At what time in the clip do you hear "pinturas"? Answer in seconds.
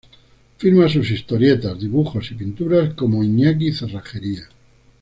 2.33-2.95